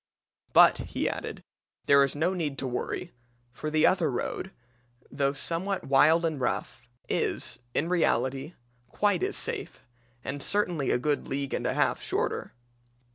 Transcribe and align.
'But,' 0.51 0.79
he 0.79 1.07
added, 1.07 1.43
'there 1.85 2.03
is 2.03 2.15
no 2.15 2.33
need 2.33 2.57
to 2.57 2.65
worry, 2.65 3.11
for 3.51 3.69
the 3.69 3.85
other 3.85 4.09
road, 4.09 4.49
though 5.11 5.31
somewhat 5.33 5.85
wild 5.85 6.25
and 6.25 6.39
rough, 6.41 6.87
is, 7.07 7.59
in 7.75 7.87
reality, 7.87 8.55
quite 8.87 9.21
as 9.21 9.37
safe, 9.37 9.83
and 10.23 10.41
certainly 10.41 10.89
a 10.89 10.97
good 10.97 11.27
league 11.27 11.53
and 11.53 11.67
a 11.67 11.75
half 11.75 12.01
shorter.' 12.01 12.51